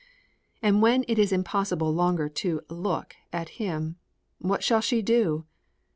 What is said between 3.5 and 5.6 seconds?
him, what shall she do!